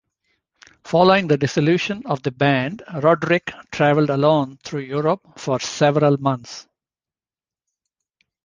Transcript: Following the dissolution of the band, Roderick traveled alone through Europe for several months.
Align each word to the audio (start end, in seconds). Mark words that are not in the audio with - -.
Following 0.85 1.27
the 1.27 1.37
dissolution 1.37 2.01
of 2.07 2.23
the 2.23 2.31
band, 2.31 2.81
Roderick 3.03 3.53
traveled 3.71 4.09
alone 4.09 4.57
through 4.63 4.79
Europe 4.81 5.21
for 5.37 5.59
several 5.59 6.17
months. 6.19 6.67